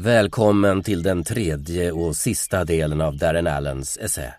[0.00, 4.34] Välkommen till den tredje och sista delen av Darren Allens essä.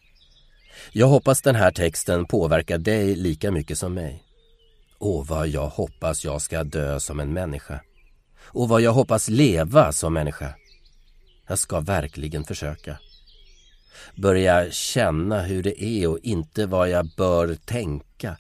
[0.92, 4.24] Jag hoppas den här texten påverkar dig lika mycket som mig.
[4.98, 7.82] Och vad jag hoppas jag ska dö som en människa.
[8.40, 10.54] Och vad jag hoppas leva som människa.
[11.48, 13.00] Jag ska verkligen försöka.
[14.16, 18.38] Börja känna hur det är och inte vad jag bör tänka.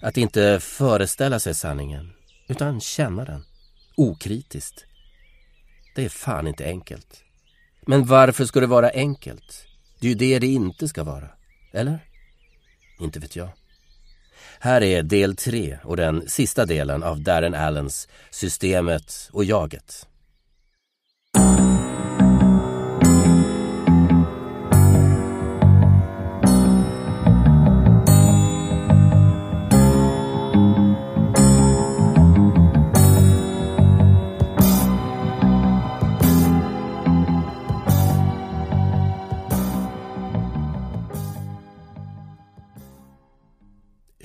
[0.00, 2.12] Att inte föreställa sig sanningen,
[2.48, 3.44] utan känna den.
[3.96, 4.87] Okritiskt.
[5.98, 7.24] Det är fan inte enkelt.
[7.86, 9.66] Men varför ska det vara enkelt?
[10.00, 11.28] Det är ju det det inte ska vara.
[11.72, 11.98] Eller?
[13.00, 13.48] Inte vet jag.
[14.58, 20.07] Här är del tre och den sista delen av Darren Allens Systemet och jaget.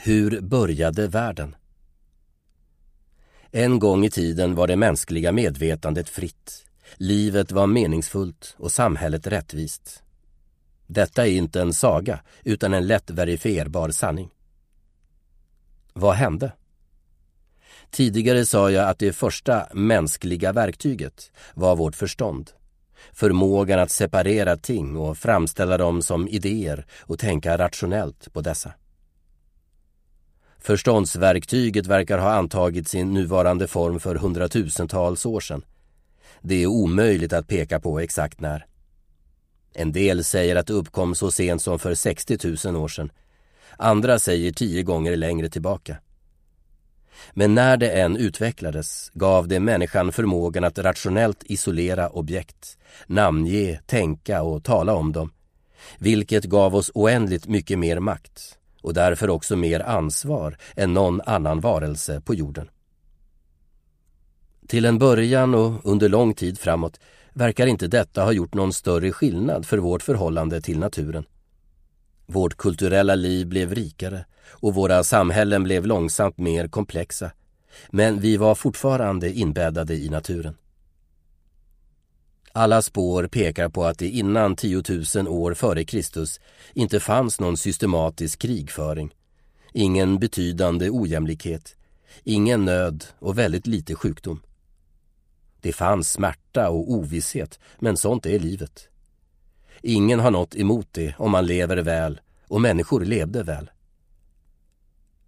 [0.06, 1.56] Hur började världen?
[3.52, 6.66] En gång i tiden var det mänskliga medvetandet fritt.
[6.96, 10.04] Livet var meningsfullt och samhället rättvist.
[10.88, 14.30] Detta är inte en saga, utan en lätt verifierbar sanning.
[15.94, 16.52] Vad hände?
[17.92, 22.52] Tidigare sa jag att det första mänskliga verktyget var vårt förstånd.
[23.12, 28.74] Förmågan att separera ting och framställa dem som idéer och tänka rationellt på dessa.
[30.64, 35.66] Förståndsverktyget verkar ha antagit sin nuvarande form för hundratusentals år sedan.
[36.42, 38.66] Det är omöjligt att peka på exakt när.
[39.74, 43.12] En del säger att det uppkom så sent som för 60 000 år sedan.
[43.78, 45.98] Andra säger tio gånger längre tillbaka.
[47.34, 52.78] Men när det än utvecklades gav det människan förmågan att rationellt isolera objekt,
[53.08, 55.32] namnge, tänka och tala om dem,
[55.98, 61.60] vilket gav oss oändligt mycket mer makt och därför också mer ansvar än någon annan
[61.60, 62.70] varelse på jorden.
[64.68, 67.00] Till en början och under lång tid framåt
[67.34, 71.26] verkar inte detta ha gjort någon större skillnad för vårt förhållande till naturen.
[72.26, 77.32] Vårt kulturella liv blev rikare och våra samhällen blev långsamt mer komplexa.
[77.90, 80.56] Men vi var fortfarande inbäddade i naturen.
[82.56, 84.84] Alla spår pekar på att det innan 10
[85.16, 86.40] 000 år före Kristus
[86.74, 89.14] inte fanns någon systematisk krigföring,
[89.72, 91.76] ingen betydande ojämlikhet,
[92.24, 94.42] ingen nöd och väldigt lite sjukdom.
[95.62, 98.88] Det fanns smärta och ovisshet, men sånt är livet.
[99.82, 103.70] Ingen har något emot det om man lever väl och människor levde väl.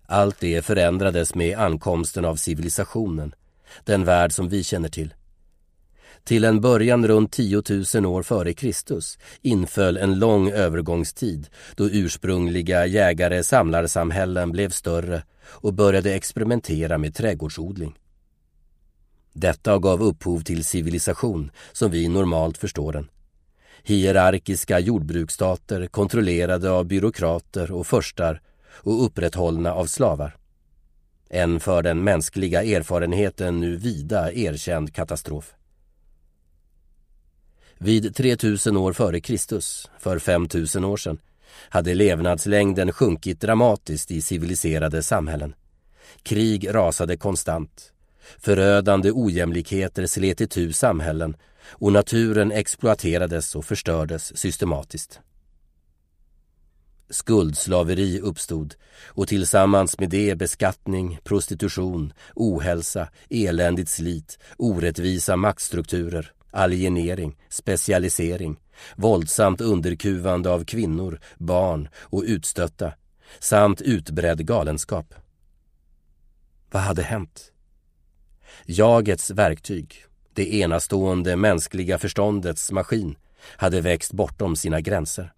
[0.06, 3.36] Allt det förändrades med ankomsten av civilisationen,
[3.84, 5.14] den värld som vi känner till.
[6.26, 7.64] Till en början runt 10
[7.96, 16.14] 000 år före Kristus inföll en lång övergångstid då ursprungliga jägare-samlarsamhällen blev större och började
[16.14, 17.98] experimentera med trädgårdsodling.
[19.34, 23.10] Detta gav upphov till civilisation som vi normalt förstår den.
[23.84, 30.38] Hierarkiska jordbruksstater kontrollerade av byråkrater och förstar och upprätthållna av slavar.
[31.30, 35.56] En för den mänskliga erfarenheten nu vida erkänd katastrof.
[37.78, 41.18] Vid 3000 år före Kristus, för 5000 år sedan,
[41.70, 45.56] hade levnadslängden sjunkit dramatiskt i civiliserade samhällen.
[46.24, 47.92] Krig rasade konstant.
[48.38, 51.36] Förödande ojämlikheter slet itu samhällen
[51.68, 55.20] och naturen exploaterades och förstördes systematiskt.
[57.10, 58.76] Skuldslaveri uppstod
[59.06, 68.60] och tillsammans med det beskattning, prostitution, ohälsa, eländigt slit, orättvisa maktstrukturer, alienering, specialisering,
[68.96, 72.94] våldsamt underkuvande av kvinnor, barn och utstötta
[73.40, 75.14] samt utbredd galenskap.
[76.72, 77.52] Vad hade hänt?
[78.66, 79.96] Jagets verktyg,
[80.34, 83.16] det enastående mänskliga förståndets maskin,
[83.58, 85.34] hade växt bortom sina gränser.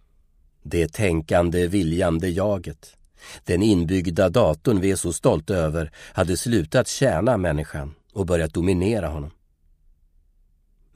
[0.62, 2.96] Det tänkande, viljande jaget,
[3.44, 9.08] den inbyggda datorn vi är så stolta över, hade slutat tjäna människan och börjat dominera
[9.08, 9.30] honom.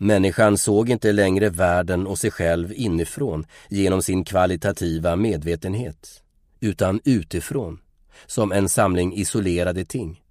[0.02, 6.22] Människan såg inte längre världen och sig själv inifrån genom sin kvalitativa medvetenhet,
[6.60, 7.78] utan utifrån,
[8.26, 10.22] som en samling isolerade ting.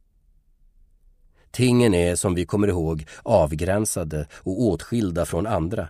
[1.51, 5.89] Tingen är, som vi kommer ihåg, avgränsade och åtskilda från andra.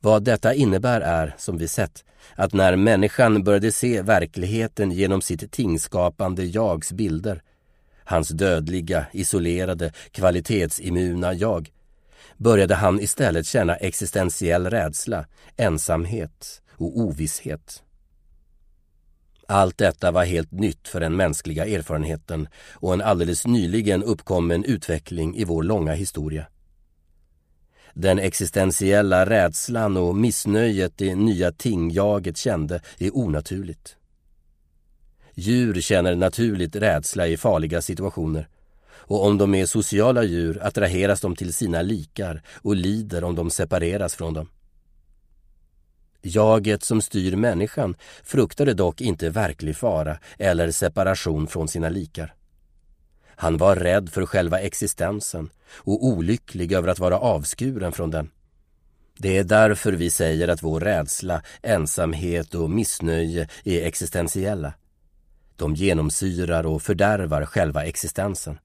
[0.00, 2.04] Vad detta innebär är, som vi sett,
[2.34, 7.42] att när människan började se verkligheten genom sitt tingskapande jags bilder,
[8.04, 11.70] hans dödliga, isolerade, kvalitetsimmuna jag,
[12.36, 17.82] började han istället känna existentiell rädsla, ensamhet och ovisshet.
[19.48, 25.36] Allt detta var helt nytt för den mänskliga erfarenheten och en alldeles nyligen uppkommen utveckling
[25.36, 26.46] i vår långa historia.
[27.94, 33.96] Den existentiella rädslan och missnöjet det nya tingjaget kände är onaturligt.
[35.34, 38.48] Djur känner naturligt rädsla i farliga situationer
[38.98, 43.50] och om de är sociala djur attraheras de till sina likar och lider om de
[43.50, 44.48] separeras från dem.
[46.22, 52.34] Jaget som styr människan fruktade dock inte verklig fara eller separation från sina likar.
[53.38, 58.30] Han var rädd för själva existensen och olycklig över att vara avskuren från den.
[59.18, 64.72] Det är därför vi säger att vår rädsla, ensamhet och missnöje är existentiella.
[65.56, 68.58] De genomsyrar och fördärvar själva existensen.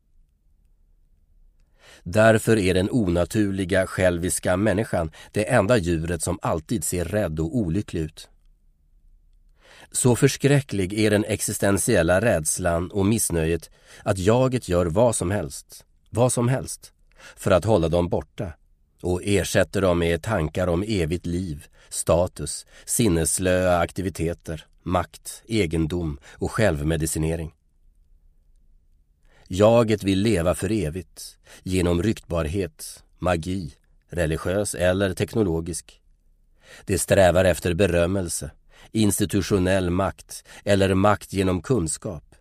[2.04, 8.02] Därför är den onaturliga, själviska människan det enda djuret som alltid ser rädd och olycklig
[8.02, 8.30] ut.
[9.92, 13.70] Så förskräcklig är den existentiella rädslan och missnöjet
[14.04, 16.94] att jaget gör vad som helst, vad som helst,
[17.36, 18.54] för att hålla dem borta
[19.02, 27.54] och ersätter dem med tankar om evigt liv, status, sinneslöa aktiviteter, makt, egendom och självmedicinering.
[29.54, 33.74] Jaget vill leva för evigt, genom ryktbarhet, magi,
[34.10, 36.02] religiös eller teknologisk.
[36.86, 38.52] Det strävar efter berömmelse,
[38.92, 42.36] institutionell makt eller makt genom kunskap.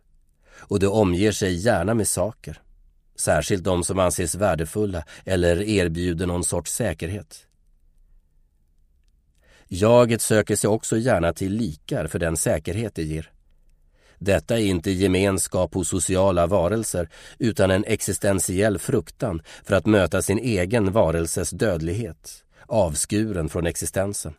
[0.53, 2.61] Och det omger sig gärna med saker,
[3.17, 7.47] särskilt de som anses värdefulla eller erbjuder någon sorts säkerhet.
[9.69, 13.31] Jaget söker sig också gärna till likar för den säkerhet det ger.
[14.23, 17.09] Detta är inte gemenskap hos sociala varelser
[17.39, 24.35] utan en existentiell fruktan för att möta sin egen varelses dödlighet, avskuren från existensen.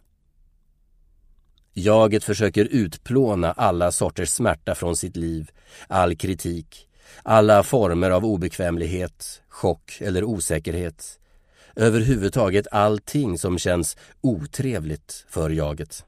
[1.74, 5.52] Jaget försöker utplåna alla sorters smärta från sitt liv,
[5.88, 6.88] all kritik,
[7.24, 11.20] alla former av obekvämlighet, chock eller osäkerhet.
[11.76, 16.06] Överhuvudtaget allting som känns otrevligt för jaget.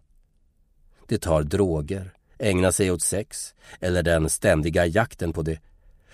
[1.07, 5.59] Det tar droger, ägna sig åt sex eller den ständiga jakten på det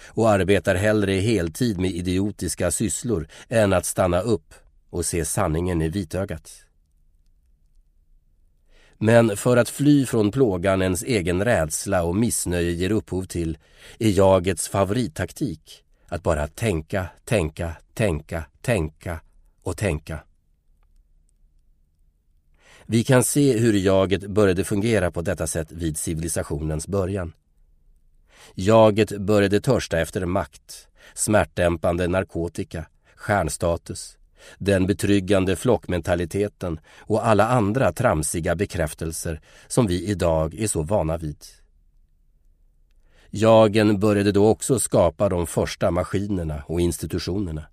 [0.07, 4.53] och arbetar hellre heltid med idiotiska sysslor än att stanna upp
[4.89, 6.51] och se sanningen i vitögat.
[8.97, 13.57] Men för att fly från plågan ens egen rädsla och missnöje ger upphov till
[13.99, 19.19] är jagets favorittaktik att bara tänka, tänka, tänka, tänka
[19.63, 20.19] och tänka.
[22.91, 27.33] Vi kan se hur jaget började fungera på detta sätt vid civilisationens början.
[28.55, 34.17] Jaget började törsta efter makt, smärtdämpande narkotika, stjärnstatus,
[34.57, 41.43] den betryggande flockmentaliteten och alla andra tramsiga bekräftelser som vi idag är så vana vid.
[43.29, 47.65] Jagen började då också skapa de första maskinerna och institutionerna.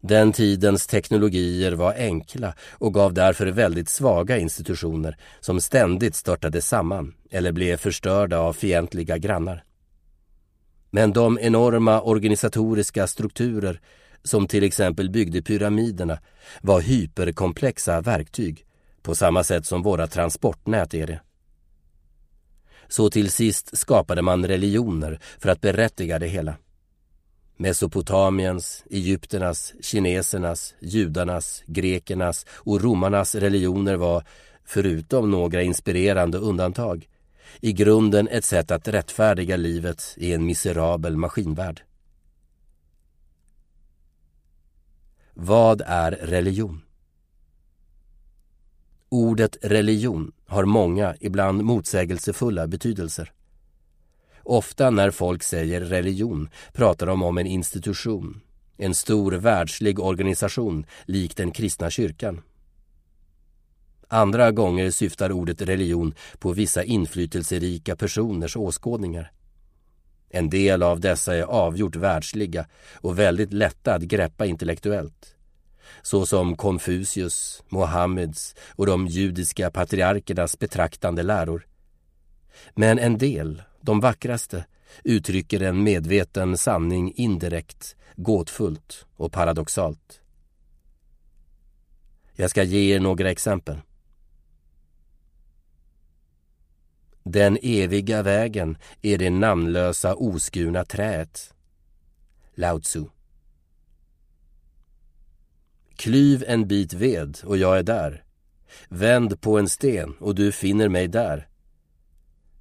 [0.00, 7.14] Den tidens teknologier var enkla och gav därför väldigt svaga institutioner som ständigt störtade samman
[7.30, 9.64] eller blev förstörda av fientliga grannar.
[10.90, 13.80] Men de enorma organisatoriska strukturer
[14.22, 16.18] som till exempel byggde pyramiderna
[16.60, 18.66] var hyperkomplexa verktyg
[19.02, 21.20] på samma sätt som våra transportnät är det.
[22.88, 26.54] Så till sist skapade man religioner för att berättiga det hela.
[27.60, 34.24] Mesopotamiens, Egypternas, kinesernas, judarnas, grekernas och romarnas religioner var,
[34.64, 37.08] förutom några inspirerande undantag,
[37.60, 41.82] i grunden ett sätt att rättfärdiga livet i en miserabel maskinvärld.
[45.34, 46.82] Vad är religion?
[49.08, 53.32] Ordet religion har många, ibland motsägelsefulla betydelser.
[54.42, 58.40] Ofta när folk säger religion pratar de om en institution,
[58.76, 62.40] en stor världslig organisation lik den kristna kyrkan.
[64.08, 69.32] Andra gånger syftar ordet religion på vissa inflytelserika personers åskådningar.
[70.30, 75.34] En del av dessa är avgjort världsliga och väldigt lätta att greppa intellektuellt.
[76.02, 81.66] Såsom Konfucius, Mohammeds och de judiska patriarkernas betraktande läror.
[82.74, 84.64] Men en del de vackraste,
[85.04, 90.20] uttrycker en medveten sanning indirekt, gåtfullt och paradoxalt.
[92.32, 93.80] Jag ska ge er några exempel.
[97.22, 101.54] Den eviga vägen är det namnlösa oskurna träet.
[102.54, 103.04] Lao Tzu.
[105.96, 108.24] Klyv en bit ved och jag är där.
[108.88, 111.49] Vänd på en sten och du finner mig där.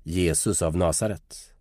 [0.10, 1.54] Jesus av Nasaret.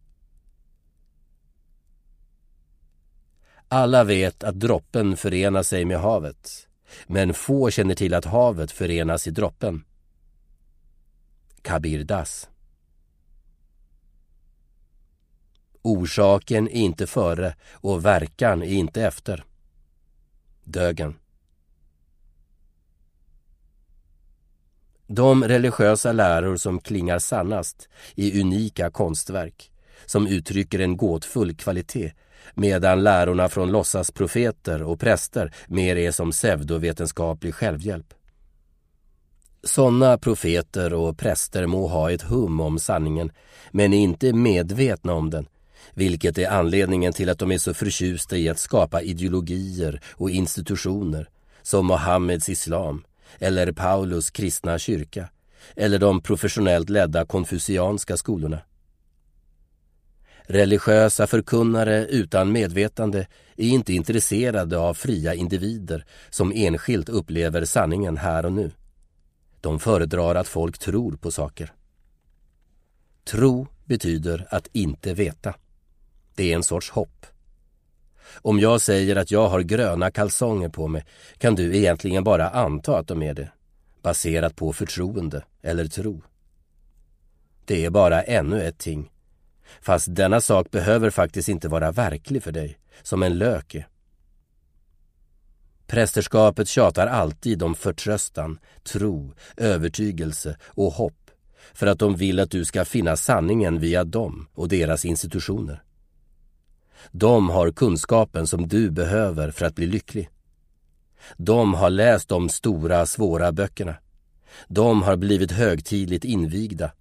[3.68, 6.68] Alla vet att droppen förenar sig med havet,
[7.06, 9.84] men få känner till att havet förenas i droppen.
[11.62, 12.48] Kabir Das
[15.82, 19.44] Orsaken är inte före och verkan är inte efter.
[20.64, 21.14] Dögen.
[25.10, 29.70] De religiösa läror som klingar sannast är unika konstverk
[30.06, 32.12] som uttrycker en gåtfull kvalitet
[32.54, 38.14] medan lärorna från låtsasprofeter och präster mer är som pseudovetenskaplig självhjälp.
[39.62, 43.32] Sådana profeter och präster må ha ett hum om sanningen
[43.70, 45.48] men är inte medvetna om den
[45.94, 51.28] vilket är anledningen till att de är så förtjusta i att skapa ideologier och institutioner
[51.62, 53.04] som Mohammeds islam
[53.38, 55.28] eller Paulus kristna kyrka
[55.76, 58.60] eller de professionellt ledda konfucianska skolorna.
[60.42, 68.46] Religiösa förkunnare utan medvetande är inte intresserade av fria individer som enskilt upplever sanningen här
[68.46, 68.70] och nu.
[69.60, 71.72] De föredrar att folk tror på saker.
[73.24, 75.54] Tro betyder att inte veta.
[76.34, 77.26] Det är en sorts hopp.
[78.34, 81.04] Om jag säger att jag har gröna kalsonger på mig
[81.38, 83.50] kan du egentligen bara anta att de är det,
[84.02, 86.22] baserat på förtroende eller tro.
[87.64, 89.10] Det är bara ännu ett ting.
[89.80, 93.88] Fast denna sak behöver faktiskt inte vara verklig för dig, som en lök är.
[95.86, 101.30] Prästerskapet tjatar alltid om förtröstan, tro, övertygelse och hopp
[101.74, 105.82] för att de vill att du ska finna sanningen via dem och deras institutioner.
[107.10, 110.28] De har kunskapen som du behöver för att bli lycklig.
[111.36, 113.94] De har läst de stora, svåra böckerna.
[114.68, 116.92] De har blivit högtidligt invigda.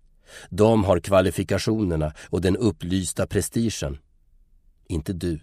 [0.50, 3.98] De har kvalifikationerna och den upplysta prestigen.
[4.88, 5.40] Inte du.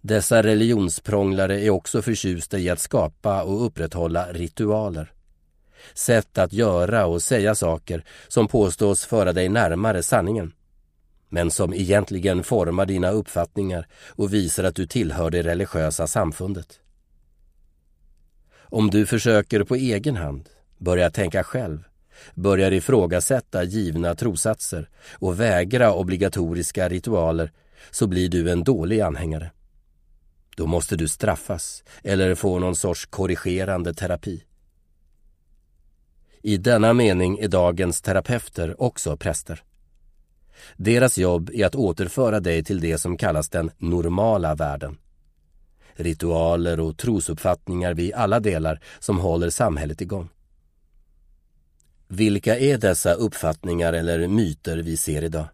[0.00, 5.12] Dessa religionsprånglare är också förtjusta i att skapa och upprätthålla ritualer.
[5.94, 10.52] Sätt att göra och säga saker som påstås föra dig närmare sanningen
[11.30, 16.80] men som egentligen formar dina uppfattningar och visar att du tillhör det religiösa samfundet.
[18.58, 21.84] Om du försöker på egen hand, börjar tänka själv,
[22.34, 27.52] börjar ifrågasätta givna trosatser och vägra obligatoriska ritualer
[27.90, 29.50] så blir du en dålig anhängare.
[30.56, 34.44] Då måste du straffas eller få någon sorts korrigerande terapi.
[36.42, 39.62] I denna mening är dagens terapeuter också präster.
[40.76, 44.98] Deras jobb är att återföra dig till det som kallas den normala världen.
[45.94, 50.28] Ritualer och trosuppfattningar vid alla delar som håller samhället igång.
[52.08, 55.46] Vilka är dessa uppfattningar eller myter vi ser idag?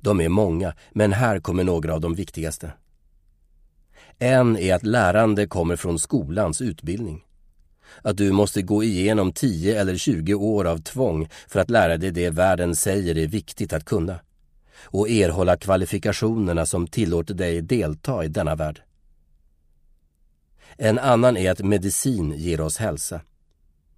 [0.00, 2.72] De är många, men här kommer några av de viktigaste.
[4.18, 7.24] En är att lärande kommer från skolans utbildning.
[8.02, 12.10] Att du måste gå igenom 10 eller 20 år av tvång för att lära dig
[12.10, 14.18] det världen säger är viktigt att kunna
[14.84, 18.82] och erhålla kvalifikationerna som tillåter dig delta i denna värld.
[20.76, 23.20] En annan är att medicin ger oss hälsa.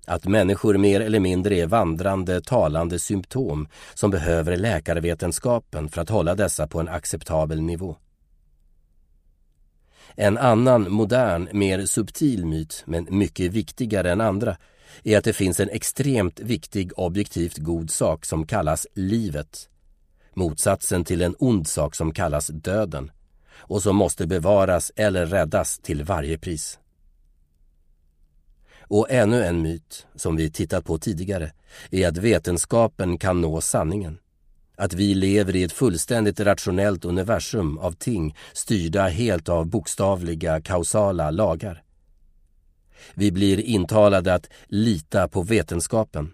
[0.07, 6.35] Att människor mer eller mindre är vandrande, talande symptom som behöver läkarvetenskapen för att hålla
[6.35, 7.97] dessa på en acceptabel nivå.
[10.15, 14.57] En annan modern, mer subtil myt, men mycket viktigare än andra,
[15.03, 19.69] är att det finns en extremt viktig objektivt god sak som kallas livet.
[20.35, 23.11] Motsatsen till en ond sak som kallas döden
[23.55, 26.79] och som måste bevaras eller räddas till varje pris.
[28.81, 31.53] Och ännu en myt, som vi tittat på tidigare,
[31.91, 34.19] är att vetenskapen kan nå sanningen
[34.81, 41.31] att vi lever i ett fullständigt rationellt universum av ting styrda helt av bokstavliga kausala
[41.31, 41.83] lagar.
[43.15, 46.33] Vi blir intalade att lita på vetenskapen.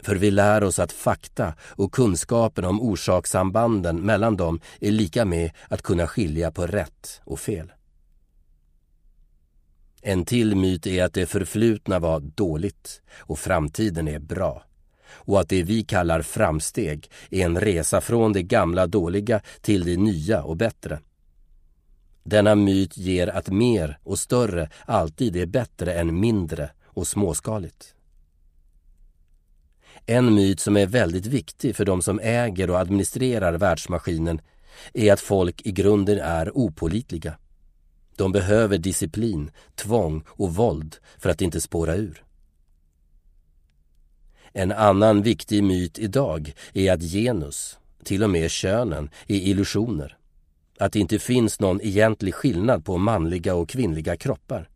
[0.00, 5.50] För vi lär oss att fakta och kunskapen om orsakssambanden mellan dem är lika med
[5.68, 7.72] att kunna skilja på rätt och fel.
[10.02, 14.64] En till myt är att det förflutna var dåligt och framtiden är bra
[15.14, 19.96] och att det vi kallar framsteg är en resa från det gamla dåliga till det
[19.96, 20.98] nya och bättre.
[22.22, 27.94] Denna myt ger att mer och större alltid är bättre än mindre och småskaligt.
[30.06, 34.40] En myt som är väldigt viktig för de som äger och administrerar världsmaskinen
[34.92, 37.38] är att folk i grunden är opolitliga.
[38.16, 42.24] De behöver disciplin, tvång och våld för att inte spåra ur.
[44.56, 50.16] En annan viktig myt idag är att genus, till och med könen, är illusioner.
[50.78, 54.68] Att det inte finns någon egentlig skillnad på manliga och kvinnliga kroppar.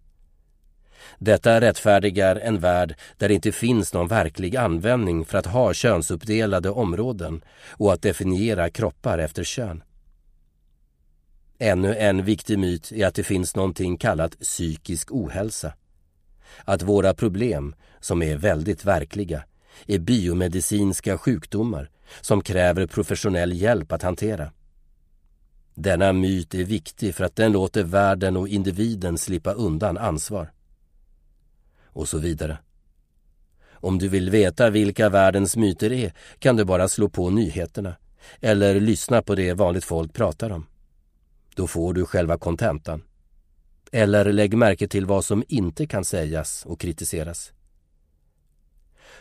[1.19, 6.71] Detta rättfärdigar en värld där det inte finns någon verklig användning för att ha könsuppdelade
[6.71, 9.83] områden och att definiera kroppar efter kön.
[11.59, 15.73] Ännu en viktig myt är att det finns någonting kallat psykisk ohälsa.
[16.65, 19.43] Att våra problem, som är väldigt verkliga,
[19.87, 24.53] är biomedicinska sjukdomar som kräver professionell hjälp att hantera.
[25.75, 30.53] Denna myt är viktig för att den låter världen och individen slippa undan ansvar.
[31.85, 32.59] Och så vidare.
[33.71, 37.97] Om du vill veta vilka världens myter är kan du bara slå på nyheterna
[38.41, 40.67] eller lyssna på det vanligt folk pratar om.
[41.55, 43.03] Då får du själva kontentan.
[43.93, 47.53] Eller lägg märke till vad som inte kan sägas och kritiseras.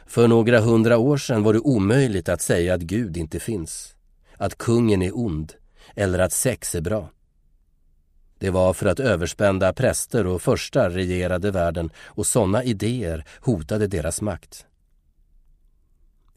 [0.06, 3.96] För några hundra år sedan var det omöjligt att säga att Gud inte finns,
[4.38, 5.54] att kungen är ond
[5.96, 7.10] eller att sex är bra.
[8.39, 14.22] Det var för att överspända präster och förstar regerade världen och sådana idéer hotade deras
[14.22, 14.66] makt.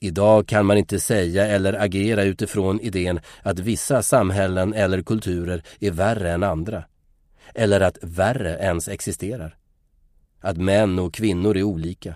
[0.02, 5.90] Idag kan man inte säga eller agera utifrån idén att vissa samhällen eller kulturer är
[5.90, 6.84] värre än andra.
[7.54, 9.56] Eller att värre ens existerar.
[10.40, 12.14] Att män och kvinnor är olika.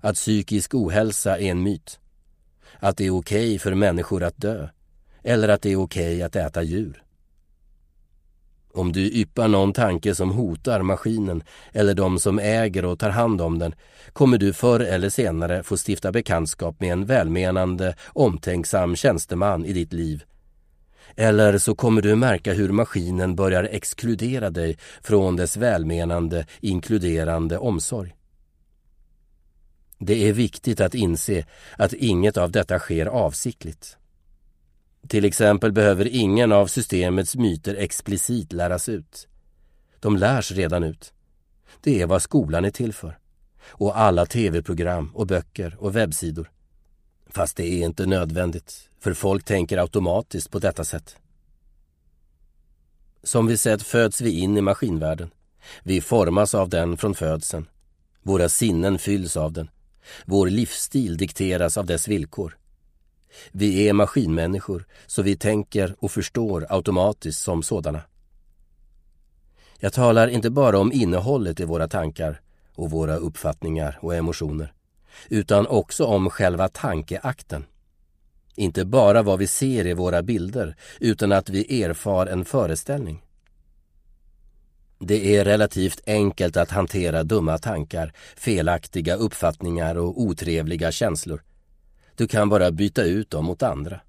[0.00, 2.00] Att psykisk ohälsa är en myt.
[2.78, 4.68] Att det är okej okay för människor att dö.
[5.22, 7.02] Eller att det är okej okay att äta djur.
[8.74, 13.40] Om du yppar någon tanke som hotar maskinen eller de som äger och tar hand
[13.40, 13.74] om den
[14.12, 19.92] kommer du förr eller senare få stifta bekantskap med en välmenande, omtänksam tjänsteman i ditt
[19.92, 20.24] liv.
[21.16, 28.14] Eller så kommer du märka hur maskinen börjar exkludera dig från dess välmenande, inkluderande omsorg.
[30.04, 33.96] Det är viktigt att inse att inget av detta sker avsiktligt.
[35.08, 39.28] Till exempel behöver ingen av systemets myter explicit läras ut.
[40.00, 41.12] De lärs redan ut.
[41.80, 43.18] Det är vad skolan är till för.
[43.64, 46.50] Och alla tv-program och böcker och webbsidor.
[47.26, 51.16] Fast det är inte nödvändigt, för folk tänker automatiskt på detta sätt.
[53.22, 55.30] Som vi sett föds vi in i maskinvärlden.
[55.82, 57.68] Vi formas av den från födseln.
[58.22, 59.68] Våra sinnen fylls av den.
[60.24, 62.56] Vår livsstil dikteras av dess villkor.
[63.52, 68.00] Vi är maskinmänniskor, så vi tänker och förstår automatiskt som sådana.
[69.78, 72.40] Jag talar inte bara om innehållet i våra tankar
[72.74, 74.72] och våra uppfattningar och emotioner,
[75.28, 77.64] utan också om själva tankeakten.
[78.54, 83.22] Inte bara vad vi ser i våra bilder, utan att vi erfar en föreställning.
[85.04, 91.42] Det är relativt enkelt att hantera dumma tankar, felaktiga uppfattningar och otrevliga känslor.
[92.16, 94.00] Du kan bara byta ut dem mot andra.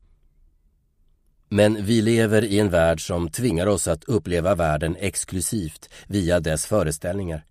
[1.50, 6.66] Men vi lever i en värld som tvingar oss att uppleva världen exklusivt via dess
[6.66, 7.46] föreställningar.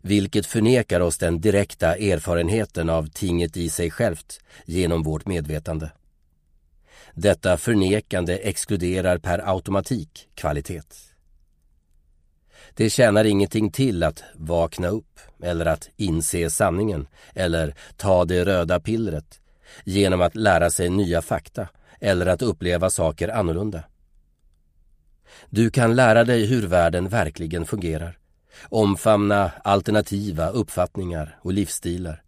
[0.00, 5.90] Vilket förnekar oss den direkta erfarenheten av tinget i sig självt genom vårt medvetande.
[7.14, 11.07] Detta förnekande exkluderar per automatik kvalitet.
[12.74, 18.80] Det tjänar ingenting till att vakna upp eller att inse sanningen eller ta det röda
[18.80, 19.40] pillret
[19.84, 21.68] genom att lära sig nya fakta
[22.00, 23.82] eller att uppleva saker annorlunda.
[25.50, 28.18] Du kan lära dig hur världen verkligen fungerar,
[28.68, 32.22] omfamna alternativa uppfattningar och livsstilar,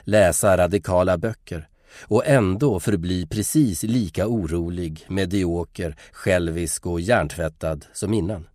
[0.00, 1.68] läsa radikala böcker
[2.02, 8.46] och ändå förbli precis lika orolig, medioker, självisk och hjärntvättad som innan.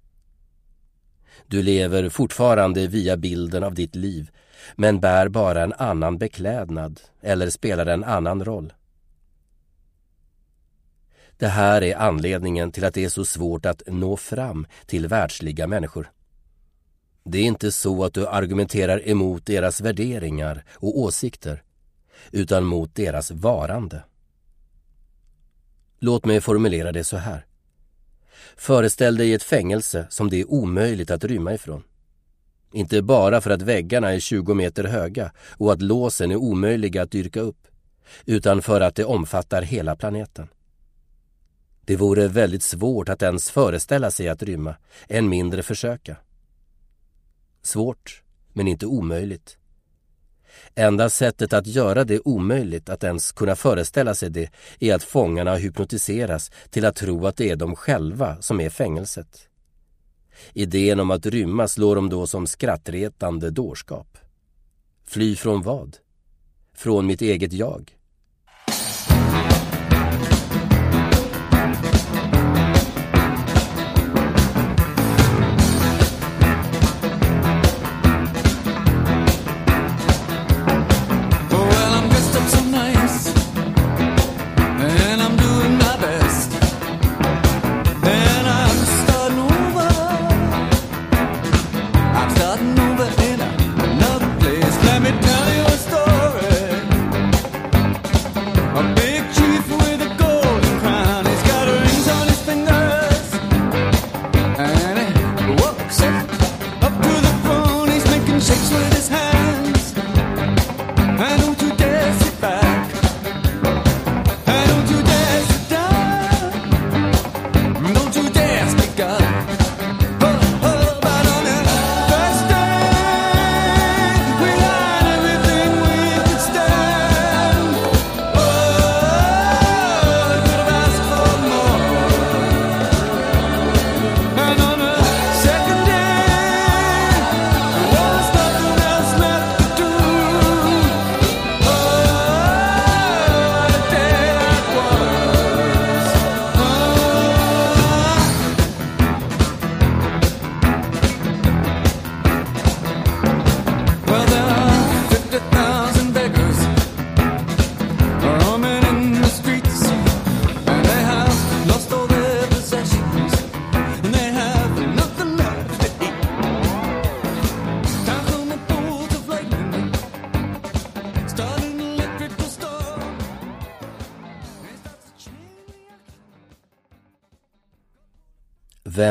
[1.47, 4.31] Du lever fortfarande via bilden av ditt liv
[4.75, 8.73] men bär bara en annan beklädnad eller spelar en annan roll.
[11.37, 15.67] Det här är anledningen till att det är så svårt att nå fram till världsliga
[15.67, 16.11] människor.
[17.23, 21.63] Det är inte så att du argumenterar emot deras värderingar och åsikter,
[22.31, 24.03] utan mot deras varande.
[25.99, 27.45] Låt mig formulera det så här.
[28.57, 31.83] Föreställ dig ett fängelse som det är omöjligt att rymma ifrån.
[32.73, 37.11] Inte bara för att väggarna är 20 meter höga och att låsen är omöjliga att
[37.11, 37.67] dyrka upp,
[38.25, 40.47] utan för att det omfattar hela planeten.
[41.81, 44.75] Det vore väldigt svårt att ens föreställa sig att rymma,
[45.07, 46.17] än mindre försöka.
[47.61, 49.57] Svårt, men inte omöjligt.
[50.75, 55.55] Enda sättet att göra det omöjligt att ens kunna föreställa sig det är att fångarna
[55.55, 59.49] hypnotiseras till att tro att det är de själva som är fängelset.
[60.53, 64.17] Idén om att rymma slår dem då som skrattretande dårskap.
[65.07, 65.97] Fly från vad?
[66.75, 67.94] Från mitt eget jag?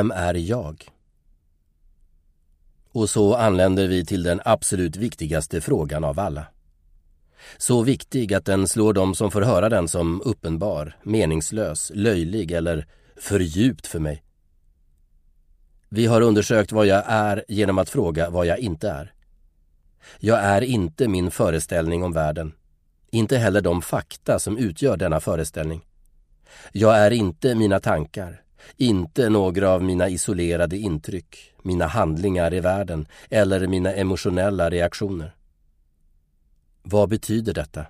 [0.05, 0.88] Vem är jag?
[2.93, 6.47] Och så anländer vi till den absolut viktigaste frågan av alla.
[7.57, 12.87] Så viktig att den slår dem som får höra den som uppenbar, meningslös, löjlig eller
[13.17, 14.23] för djupt för mig.
[15.88, 19.12] Vi har undersökt vad jag är genom att fråga vad jag inte är.
[20.19, 22.53] Jag är inte min föreställning om världen.
[23.11, 25.87] Inte heller de fakta som utgör denna föreställning.
[26.73, 28.44] Jag är inte mina tankar,
[28.77, 35.35] inte några av mina isolerade intryck, mina handlingar i världen eller mina emotionella reaktioner.
[36.83, 37.87] Vad betyder detta?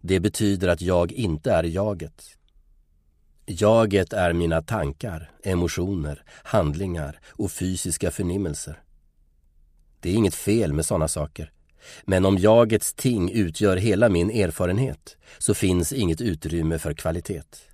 [0.00, 2.36] Det betyder att jag inte är jaget.
[3.46, 8.82] Jaget är mina tankar, emotioner, handlingar och fysiska förnimmelser.
[10.00, 11.52] Det är inget fel med sådana saker.
[12.04, 17.69] Men om jagets ting utgör hela min erfarenhet så finns inget utrymme för kvalitet.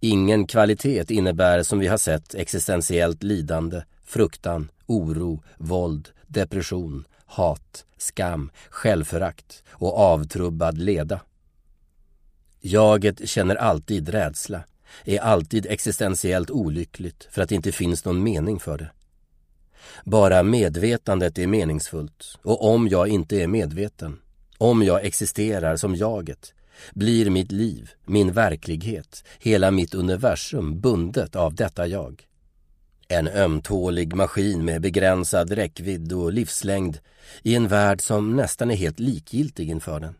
[0.00, 8.50] Ingen kvalitet innebär som vi har sett existentiellt lidande, fruktan, oro, våld, depression, hat, skam,
[8.70, 11.20] självförakt och avtrubbad leda.
[12.60, 14.62] Jaget känner alltid rädsla,
[15.04, 18.90] är alltid existentiellt olyckligt för att det inte finns någon mening för det.
[20.04, 24.18] Bara medvetandet är meningsfullt och om jag inte är medveten,
[24.58, 26.54] om jag existerar som jaget,
[26.94, 32.24] blir mitt liv, min verklighet, hela mitt universum bundet av detta jag.
[33.08, 36.98] En ömtålig maskin med begränsad räckvidd och livslängd
[37.42, 40.14] i en värld som nästan är helt likgiltig inför den.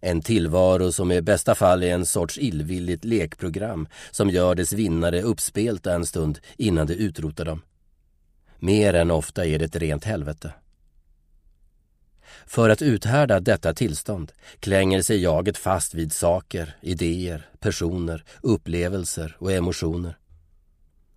[0.00, 5.22] En tillvaro som i bästa fall är en sorts illvilligt lekprogram som gör dess vinnare
[5.22, 7.62] uppspelta en stund innan det utrotar dem.
[8.58, 10.52] Mer än ofta är det ett rent helvete.
[12.46, 19.52] För att uthärda detta tillstånd klänger sig jaget fast vid saker, idéer, personer, upplevelser och
[19.52, 20.16] emotioner.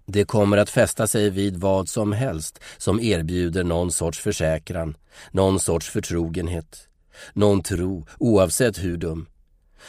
[0.05, 4.97] Det kommer att fästa sig vid vad som helst som erbjuder någon sorts försäkran,
[5.31, 6.87] någon sorts förtrogenhet,
[7.33, 9.27] någon tro oavsett hur dum,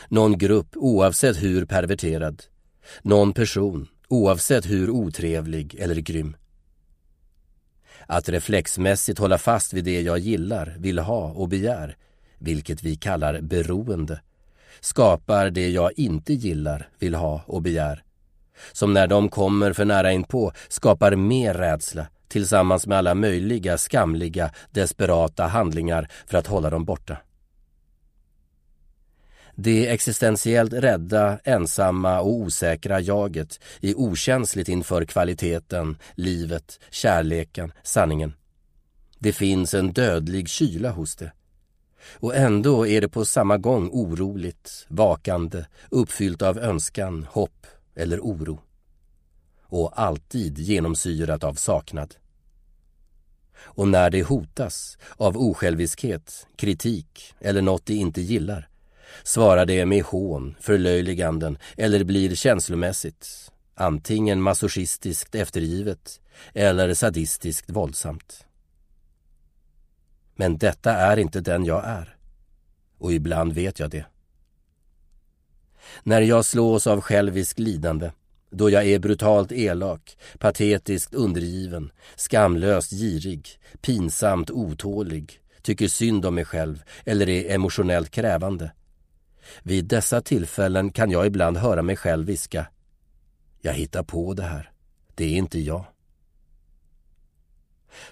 [0.08, 2.42] någon grupp oavsett hur perverterad,
[3.02, 6.36] någon person oavsett hur otrevlig eller grym.
[8.06, 11.96] Att reflexmässigt hålla fast vid det jag gillar, vill ha och begär,
[12.38, 14.20] vilket vi kallar beroende,
[14.80, 18.02] skapar det jag inte gillar, vill ha och begär.
[18.72, 24.50] Som när de kommer för nära inpå skapar mer rädsla tillsammans med alla möjliga skamliga,
[24.70, 27.16] desperata handlingar för att hålla dem borta.
[29.58, 38.34] Det existentiellt rädda, ensamma och osäkra jaget är okänsligt inför kvaliteten, livet, kärleken, sanningen.
[39.18, 41.32] Det finns en dödlig kyla hos det.
[42.14, 48.60] Och ändå är det på samma gång oroligt, vakande, uppfyllt av önskan, hopp eller oro.
[49.68, 52.14] och alltid genomsyrat av saknad.
[53.58, 58.68] Och när det hotas av osjälviskhet, kritik eller något det inte gillar
[59.24, 66.20] svarar det med hån, förlöjliganden eller blir känslomässigt, antingen masochistiskt eftergivet
[66.54, 68.46] eller sadistiskt våldsamt.
[70.36, 72.16] Men detta är inte den jag är.
[72.98, 74.04] Och ibland vet jag det.
[76.02, 78.10] När jag slås av självisk lidande,
[78.50, 83.48] då jag är brutalt elak, patetiskt undergiven, skamlöst girig,
[83.80, 88.70] pinsamt otålig, tycker synd om mig själv eller är emotionellt krävande.
[89.62, 92.66] Vid dessa tillfällen kan jag ibland höra mig själv viska
[93.60, 94.70] Jag hittar på det här.
[95.14, 95.84] Det är inte jag.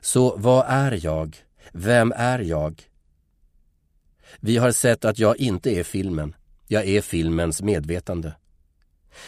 [0.00, 1.36] Så vad är jag?
[1.72, 2.82] Vem är jag?
[4.40, 6.34] Vi har sett att jag inte är filmen.
[6.66, 8.34] Jag är filmens medvetande.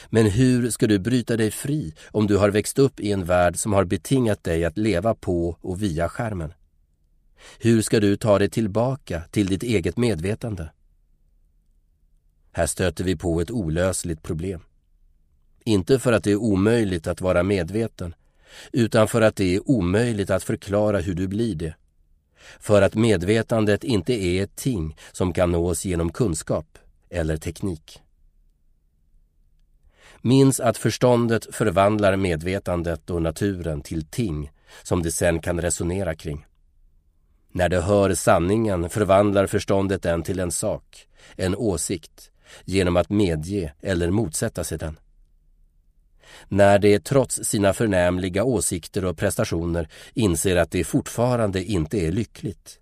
[0.08, 3.56] Men hur ska du bryta dig fri om du har växt upp i en värld
[3.56, 6.52] som har betingat dig att leva på och via skärmen?
[7.58, 10.70] Hur ska du ta dig tillbaka till ditt eget medvetande?
[12.56, 14.60] Här stöter vi på ett olösligt problem.
[15.64, 18.14] Inte för att det är omöjligt att vara medveten,
[18.72, 21.74] utan för att det är omöjligt att förklara hur du blir det.
[22.60, 26.78] För att medvetandet inte är ett ting som kan nås genom kunskap
[27.10, 28.02] eller teknik.
[30.20, 34.50] Minns att förståndet förvandlar medvetandet och naturen till ting
[34.82, 36.46] som det sen kan resonera kring.
[37.52, 42.30] När det hör sanningen förvandlar förståndet den till en sak, en åsikt,
[42.64, 44.98] genom att medge eller motsätta sig den.
[46.48, 52.80] När det trots sina förnämliga åsikter och prestationer inser att det fortfarande inte är lyckligt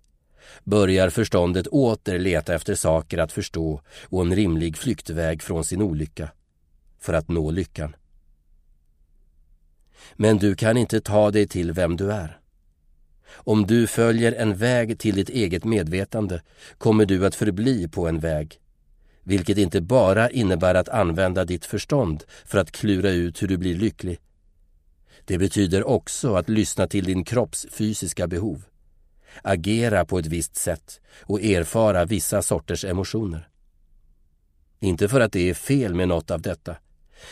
[0.63, 6.31] börjar förståndet åter leta efter saker att förstå och en rimlig flyktväg från sin olycka
[6.99, 7.95] för att nå lyckan.
[10.13, 12.39] Men du kan inte ta dig till vem du är.
[13.27, 16.41] Om du följer en väg till ditt eget medvetande
[16.77, 18.59] kommer du att förbli på en väg
[19.25, 23.75] vilket inte bara innebär att använda ditt förstånd för att klura ut hur du blir
[23.75, 24.19] lycklig.
[25.25, 28.63] Det betyder också att lyssna till din kropps fysiska behov,
[29.43, 33.49] agera på ett visst sätt och erfara vissa sorters emotioner.
[34.79, 36.75] Inte för att det är fel med något av detta,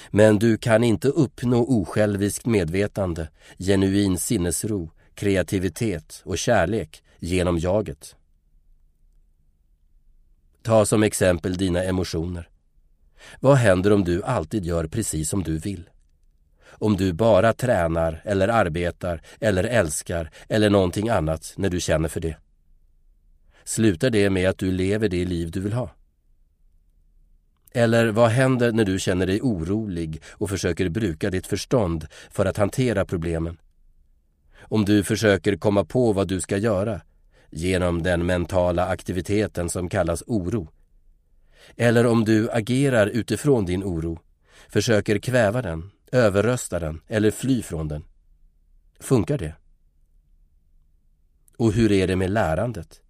[0.10, 8.16] men du kan inte uppnå osjälviskt medvetande, genuin sinnesro, kreativitet och kärlek genom jaget.
[10.64, 12.50] Ta som exempel dina emotioner.
[13.40, 15.90] Vad händer om du alltid gör precis som du vill?
[16.66, 22.20] Om du bara tränar eller arbetar eller älskar eller någonting annat när du känner för
[22.20, 22.38] det?
[23.64, 25.90] Slutar det med att du lever det liv du vill ha?
[27.72, 32.58] Eller vad händer när du känner dig orolig och försöker bruka ditt förstånd för att
[32.58, 33.58] hantera problemen?
[34.60, 37.02] Om du försöker komma på vad du ska göra
[37.56, 40.70] genom den mentala aktiviteten som kallas oro.
[41.76, 44.20] Eller om du agerar utifrån din oro,
[44.70, 48.04] försöker kväva den, överrösta den eller fly från den.
[49.00, 49.56] Funkar det?
[51.58, 53.02] Och hur är det med lärandet?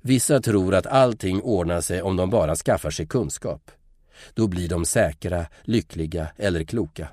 [0.00, 3.70] Vissa tror att allting ordnar sig om de bara skaffar sig kunskap.
[4.34, 7.08] Då blir de säkra, lyckliga eller kloka.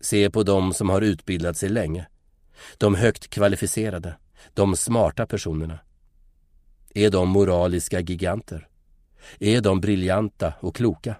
[0.00, 2.06] Se på dem som har utbildat sig länge.
[2.78, 4.14] De högt kvalificerade
[4.54, 5.78] de smarta personerna?
[6.94, 8.68] Är de moraliska giganter?
[9.38, 11.16] Är de briljanta och kloka?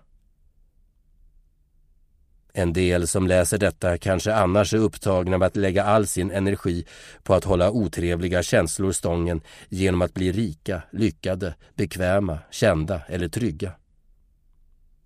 [2.52, 6.86] En del som läser detta kanske annars är upptagna med att lägga all sin energi
[7.22, 13.72] på att hålla otrevliga känslor stången genom att bli rika, lyckade, bekväma, kända eller trygga.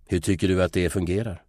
[0.06, 1.42] Hur tycker du att det fungerar?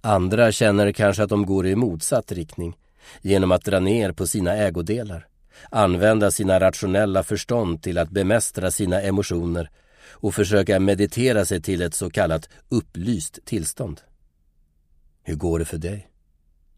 [0.00, 2.77] Andra känner kanske att de går i motsatt riktning
[3.22, 5.26] genom att dra ner på sina ägodelar,
[5.70, 9.70] använda sina rationella förstånd till att bemästra sina emotioner
[10.10, 14.00] och försöka meditera sig till ett så kallat upplyst tillstånd.
[15.22, 16.10] Hur går det för dig?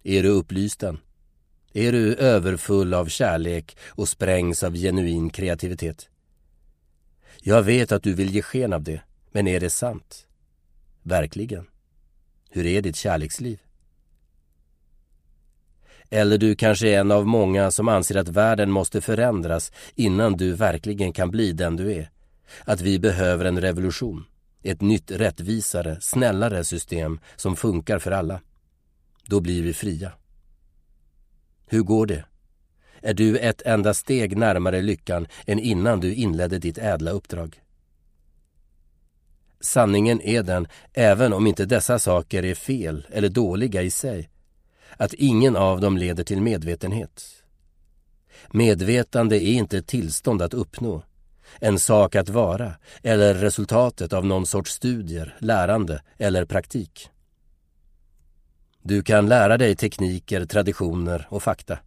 [0.02, 0.98] Är du upplyst än?
[1.72, 6.08] Är du överfull av kärlek och sprängs av genuin kreativitet?
[7.42, 10.26] Jag vet att du vill ge sken av det, men är det sant?
[11.02, 11.66] Verkligen?
[12.50, 13.58] Hur är ditt kärleksliv?
[16.10, 20.52] Eller du kanske är en av många som anser att världen måste förändras innan du
[20.52, 22.10] verkligen kan bli den du är.
[22.64, 24.24] Att vi behöver en revolution.
[24.62, 28.40] Ett nytt rättvisare, snällare system som funkar för alla.
[29.26, 30.12] Då blir vi fria.
[31.66, 32.24] Hur går det?
[33.00, 37.62] Är du ett enda steg närmare lyckan än innan du inledde ditt ädla uppdrag?
[39.60, 44.28] Sanningen är den, även om inte dessa saker är fel eller dåliga i sig,
[44.96, 47.24] att ingen av dem leder till medvetenhet.
[48.50, 51.02] Medvetande är inte ett tillstånd att uppnå,
[51.58, 57.10] en sak att vara eller resultatet av någon sorts studier, lärande eller praktik.
[58.82, 61.78] Du kan lära dig tekniker, traditioner och fakta.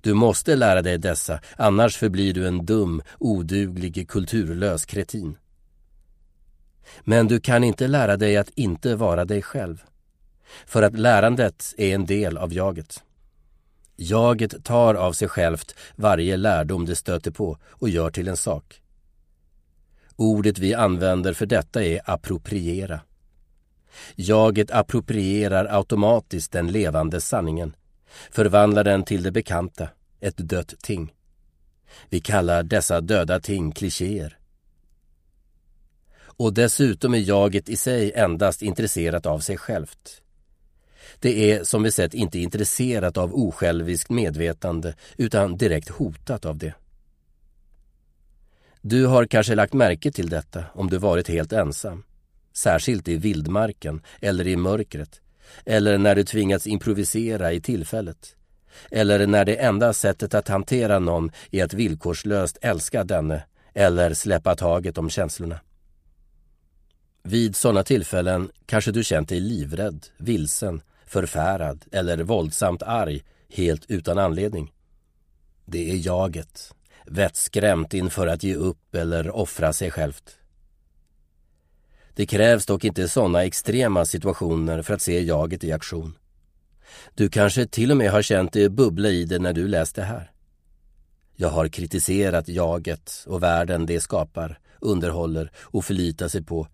[0.00, 5.36] Du måste lära dig dessa, annars förblir du en dum, oduglig, kulturlös kretin.
[7.00, 9.82] Men du kan inte lära dig att inte vara dig själv.
[10.66, 13.02] För att lärandet är en del av jaget.
[13.96, 18.82] Jaget tar av sig självt varje lärdom det stöter på och gör till en sak.
[20.16, 23.00] Ordet vi använder för detta är appropriera.
[24.14, 27.76] Jaget approprierar automatiskt den levande sanningen,
[28.30, 29.88] förvandlar den till det bekanta,
[30.20, 31.12] ett dött ting.
[32.08, 34.38] Vi kallar dessa döda ting klichéer.
[36.20, 40.22] Och dessutom är jaget i sig endast intresserat av sig självt.
[41.18, 46.74] Det är som vi sett inte intresserat av osjälviskt medvetande utan direkt hotat av det.
[48.80, 52.04] Du har kanske lagt märke till detta om du varit helt ensam.
[52.52, 55.20] Särskilt i vildmarken eller i mörkret.
[55.64, 58.36] Eller när du tvingats improvisera i tillfället.
[58.90, 63.42] Eller när det enda sättet att hantera någon är att villkorslöst älska denne
[63.74, 65.60] eller släppa taget om känslorna.
[67.22, 74.18] Vid sådana tillfällen kanske du känt dig livrädd, vilsen, förfärad eller våldsamt arg helt utan
[74.18, 74.72] anledning.
[75.64, 76.74] Det är jaget,
[77.06, 80.36] vettskrämt inför att ge upp eller offra sig självt.
[82.14, 86.18] Det krävs dock inte sådana extrema situationer för att se jaget i aktion.
[87.14, 90.02] Du kanske till och med har känt det bubbla i dig när du läst det
[90.02, 90.32] här.
[91.36, 96.68] Jag har kritiserat jaget och världen det skapar, underhåller och förlitar sig på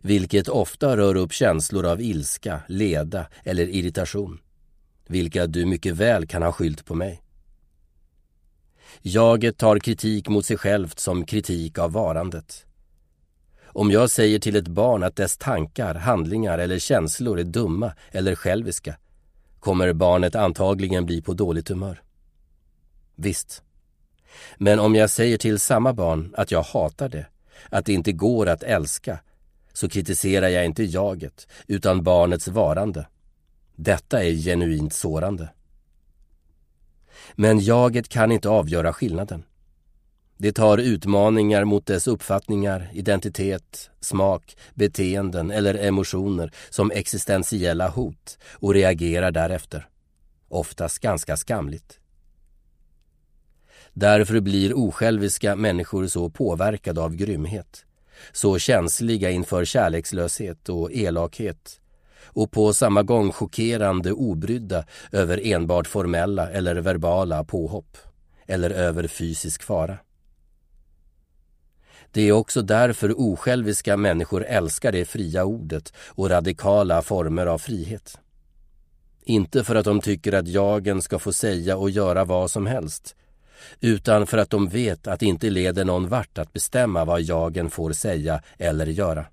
[0.00, 4.38] vilket ofta rör upp känslor av ilska, leda eller irritation,
[5.06, 7.22] vilka du mycket väl kan ha skylt på mig.
[9.02, 12.64] Jaget tar kritik mot sig självt som kritik av varandet.
[13.66, 18.34] Om jag säger till ett barn att dess tankar, handlingar eller känslor är dumma eller
[18.34, 18.96] själviska
[19.60, 22.02] kommer barnet antagligen bli på dåligt humör.
[23.14, 23.62] Visst.
[24.56, 27.26] Men om jag säger till samma barn att jag hatar det,
[27.70, 29.18] att det inte går att älska
[29.78, 33.06] så kritiserar jag inte jaget, utan barnets varande.
[33.76, 35.48] Detta är genuint sårande.
[37.34, 39.44] Men jaget kan inte avgöra skillnaden.
[40.36, 48.74] Det tar utmaningar mot dess uppfattningar, identitet, smak, beteenden eller emotioner som existentiella hot och
[48.74, 49.88] reagerar därefter.
[50.48, 52.00] Oftast ganska skamligt.
[53.92, 57.84] Därför blir osjälviska människor så påverkade av grymhet
[58.32, 61.80] så känsliga inför kärlekslöshet och elakhet
[62.24, 67.96] och på samma gång chockerande obrydda över enbart formella eller verbala påhopp
[68.46, 69.98] eller över fysisk fara.
[72.10, 78.18] Det är också därför osjälviska människor älskar det fria ordet och radikala former av frihet.
[79.24, 83.14] Inte för att de tycker att jagen ska få säga och göra vad som helst
[83.80, 87.70] utan för att de vet att det inte leder någon vart att bestämma vad jagen
[87.70, 89.26] får säga eller göra.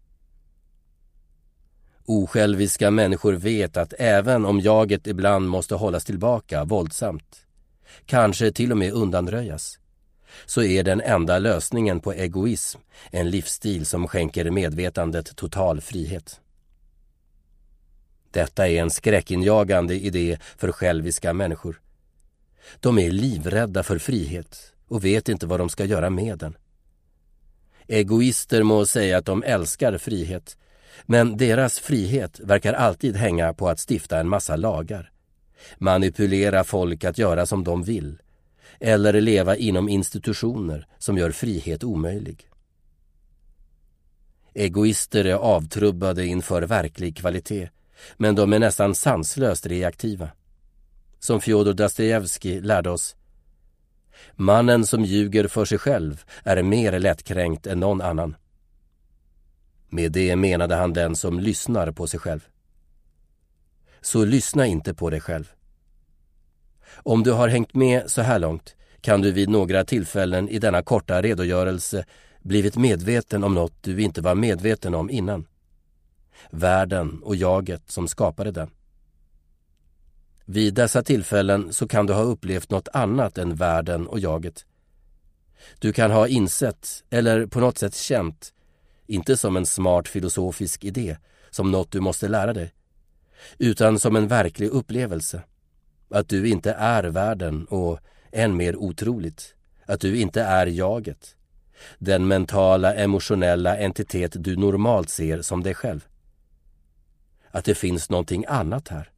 [2.05, 7.45] Osjälviska människor vet att även om jaget ibland måste hållas tillbaka våldsamt,
[8.05, 9.79] kanske till och med undanröjas,
[10.45, 12.79] så är den enda lösningen på egoism
[13.11, 16.41] en livsstil som skänker medvetandet total frihet.
[18.31, 21.81] Detta är en skräckinjagande idé för själviska människor.
[22.79, 26.57] De är livrädda för frihet och vet inte vad de ska göra med den.
[27.87, 30.57] Egoister må säga att de älskar frihet,
[31.05, 35.11] men deras frihet verkar alltid hänga på att stifta en massa lagar,
[35.77, 38.17] manipulera folk att göra som de vill
[38.79, 42.49] eller leva inom institutioner som gör frihet omöjlig.
[44.53, 47.69] Egoister är avtrubbade inför verklig kvalitet,
[48.17, 50.29] men de är nästan sanslöst reaktiva
[51.19, 53.15] som Fjodor Dostojevskij lärde oss.
[54.35, 58.35] Mannen som ljuger för sig själv är mer lättkränkt än någon annan.
[59.89, 62.47] Med det menade han den som lyssnar på sig själv.
[64.01, 65.51] Så lyssna inte på dig själv.
[66.93, 70.81] Om du har hängt med så här långt kan du vid några tillfällen i denna
[70.83, 72.05] korta redogörelse
[72.41, 75.47] blivit medveten om något du inte var medveten om innan.
[76.49, 78.69] Världen och jaget som skapade den.
[80.55, 84.65] Vid dessa tillfällen så kan du ha upplevt något annat än världen och jaget.
[85.79, 88.53] Du kan ha insett, eller på något sätt känt,
[89.07, 91.17] inte som en smart filosofisk idé,
[91.49, 92.73] som något du måste lära dig,
[93.57, 95.43] utan som en verklig upplevelse.
[96.09, 97.99] Att du inte är världen och,
[98.31, 101.35] än mer otroligt, att du inte är jaget.
[101.97, 106.07] Den mentala, emotionella entitet du normalt ser som dig själv.
[107.51, 109.11] Att det finns någonting annat här.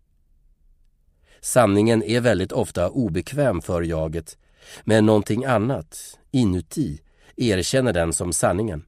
[1.42, 4.38] Sanningen är väldigt ofta obekväm för jaget,
[4.84, 7.02] men någonting annat, inuti,
[7.36, 8.86] erkänner den som sanningen.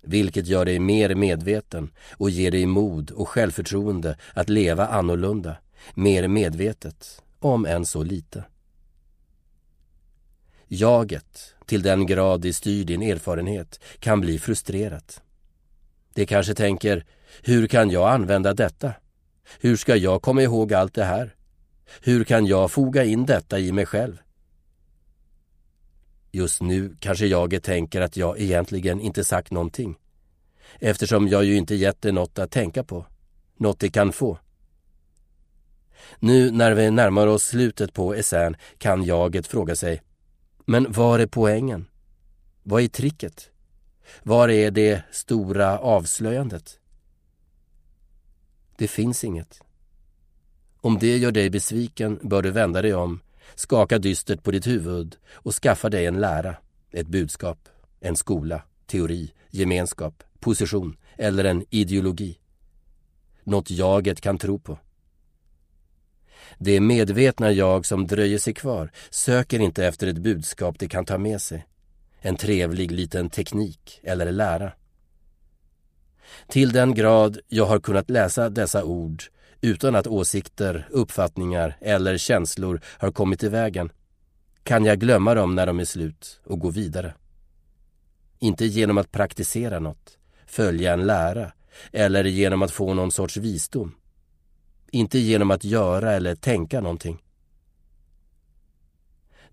[0.00, 5.56] Vilket gör dig mer medveten och ger dig mod och självförtroende att leva annorlunda,
[5.94, 8.44] mer medvetet, om än så lite.
[10.68, 15.22] Jaget, till den grad det styr din erfarenhet, kan bli frustrerat.
[16.14, 17.04] Det kanske tänker,
[17.42, 18.92] hur kan jag använda detta?
[19.60, 21.35] Hur ska jag komma ihåg allt det här?
[22.00, 24.18] Hur kan jag foga in detta i mig själv?
[26.30, 29.96] Just nu kanske jaget tänker att jag egentligen inte sagt någonting.
[30.78, 33.06] Eftersom jag ju inte gett det något att tänka på.
[33.56, 34.38] Något det kan få.
[36.18, 40.02] Nu när vi närmar oss slutet på essän kan jaget fråga sig
[40.64, 41.86] Men var är poängen?
[42.62, 43.50] Vad är tricket?
[44.22, 46.78] Var är det stora avslöjandet?
[48.76, 49.65] Det finns inget.
[50.80, 53.20] Om det gör dig besviken bör du vända dig om,
[53.54, 56.56] skaka dystert på ditt huvud och skaffa dig en lära,
[56.92, 57.68] ett budskap,
[58.00, 62.38] en skola, teori, gemenskap, position eller en ideologi.
[63.44, 64.78] Något jaget kan tro på.
[66.58, 71.18] Det medvetna jag som dröjer sig kvar söker inte efter ett budskap det kan ta
[71.18, 71.66] med sig.
[72.20, 74.72] En trevlig liten teknik eller lära.
[76.48, 79.22] Till den grad jag har kunnat läsa dessa ord
[79.66, 83.92] utan att åsikter, uppfattningar eller känslor har kommit i vägen
[84.62, 87.14] kan jag glömma dem när de är slut och gå vidare.
[88.38, 91.52] Inte genom att praktisera något, följa en lära
[91.92, 93.94] eller genom att få någon sorts visdom.
[94.90, 97.22] Inte genom att göra eller tänka någonting.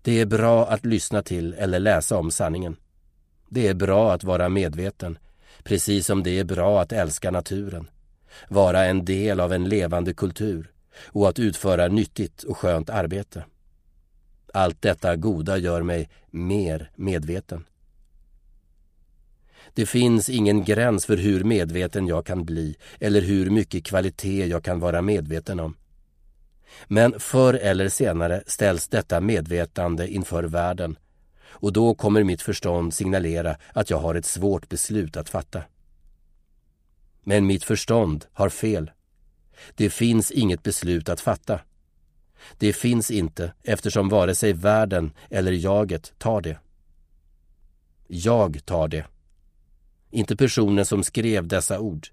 [0.02, 2.76] Det är bra att lyssna till eller läsa om sanningen.
[3.48, 5.18] Det är bra att vara medveten,
[5.62, 7.88] precis som det är bra att älska naturen,
[8.48, 10.70] vara en del av en levande kultur
[11.06, 13.44] och att utföra nyttigt och skönt arbete.
[14.54, 17.64] Allt detta goda gör mig mer medveten.
[19.74, 24.64] Det finns ingen gräns för hur medveten jag kan bli eller hur mycket kvalitet jag
[24.64, 25.76] kan vara medveten om.
[26.86, 30.98] Men förr eller senare ställs detta medvetande inför världen
[31.46, 35.62] och då kommer mitt förstånd signalera att jag har ett svårt beslut att fatta.
[37.24, 38.90] Men mitt förstånd har fel.
[39.74, 41.60] Det finns inget beslut att fatta.
[42.58, 46.58] Det finns inte eftersom vare sig världen eller jaget tar det.
[48.06, 49.06] Jag tar det.
[50.10, 52.08] Inte personen som skrev dessa ord.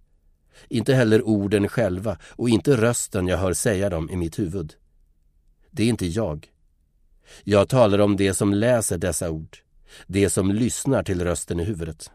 [0.68, 4.74] Inte heller orden själva och inte rösten jag hör säga dem i mitt huvud.
[5.72, 6.48] Det är inte jag.
[7.44, 9.58] Jag talar om det som läser dessa ord,
[10.08, 12.12] det som lyssnar till rösten i huvudet.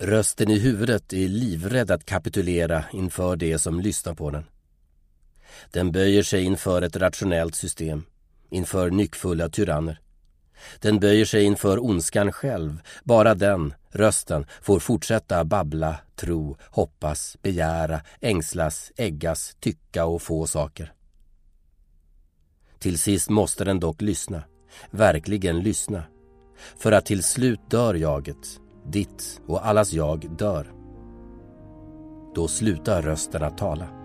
[0.00, 4.44] Rösten i huvudet är livrädd att kapitulera inför det som lyssnar på den.
[5.70, 8.04] Den böjer sig inför ett rationellt system,
[8.50, 10.00] inför nyckfulla tyranner.
[10.80, 18.00] Den böjer sig inför ondskan själv, bara den, rösten, får fortsätta babbla, tro, hoppas, begära,
[18.20, 20.92] ängslas, äggas, tycka och få saker.
[22.78, 24.42] Till sist måste den dock lyssna,
[24.90, 26.02] verkligen lyssna.
[26.76, 30.72] För att till slut dör jaget, ditt och allas jag dör.
[32.34, 33.97] Då slutar rösten att tala.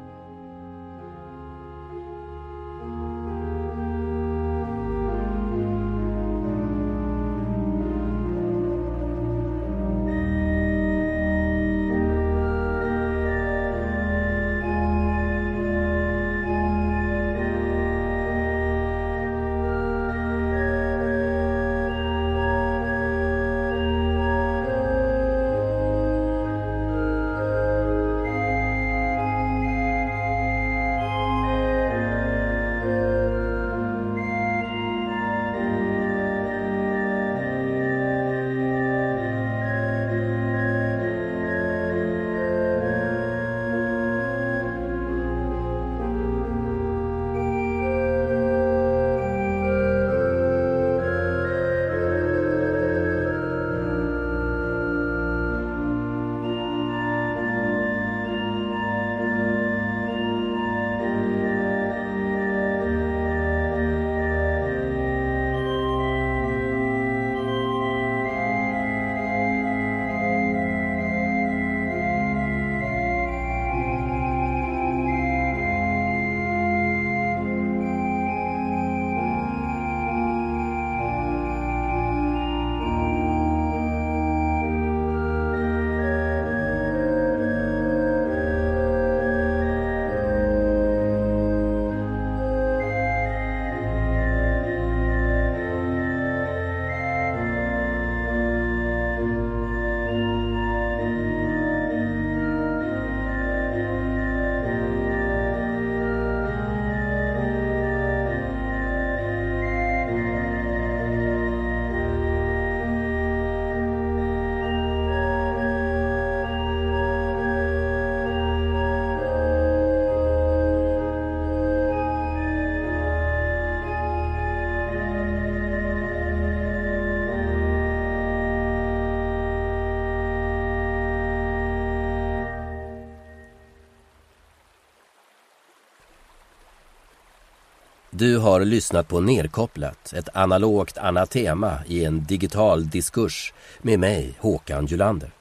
[138.24, 144.86] Du har lyssnat på Nerkopplat, ett analogt anatema i en digital diskurs med mig, Håkan
[144.86, 145.32] Julander.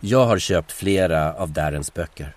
[0.00, 2.36] Jag har köpt flera av Darrens böcker.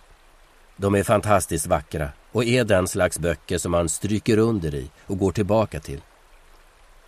[0.78, 5.18] De är fantastiskt vackra och är den slags böcker som man stryker under i och
[5.18, 6.02] går tillbaka till.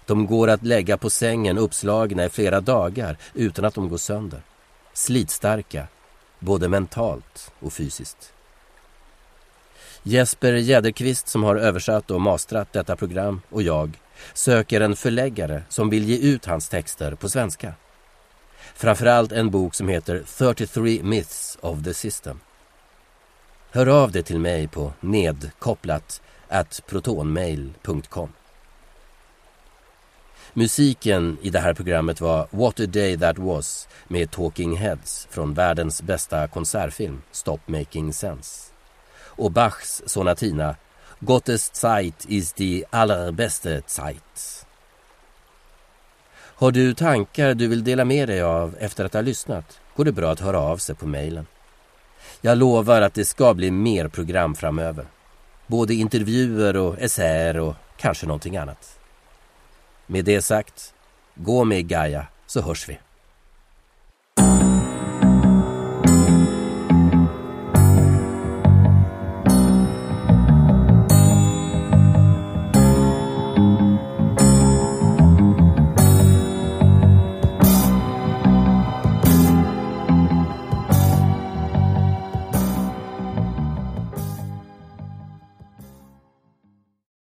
[0.06, 4.42] De går att lägga på sängen uppslagna i flera dagar utan att de går sönder.
[4.94, 5.88] Slitstarka,
[6.40, 8.34] både mentalt och fysiskt.
[10.06, 14.00] Jesper Jäderqvist som har översatt och mastrat detta program och jag
[14.34, 17.74] söker en förläggare som vill ge ut hans texter på svenska.
[18.76, 22.40] Framförallt en bok som heter 33 Myths of the System.
[23.72, 28.30] Hör av dig till mig på nedkopplat at protonmail.com.
[30.54, 35.54] Musiken i det här programmet var What a day that was med Talking Heads från
[35.54, 38.73] världens bästa konsertfilm Stop Making Sense.
[39.36, 40.76] Och Bachs sonatina
[41.20, 44.66] Gottes Zeit is die allerbeste Zeit.
[46.36, 50.12] Har du tankar du vill dela med dig av efter att ha lyssnat går det
[50.12, 51.46] bra att höra av sig på mejlen.
[52.42, 55.06] Jag lovar att det ska bli mer program framöver.
[55.68, 59.00] Både intervjuer och essäer och kanske någonting annat.
[60.08, 60.94] Med det sagt,
[61.36, 63.00] gå med Gaia så hörs vi.